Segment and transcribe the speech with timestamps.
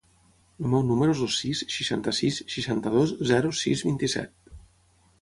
[0.63, 4.55] El meu número es el sis, seixanta-sis, seixanta-dos, zero, sis, vint-i-set.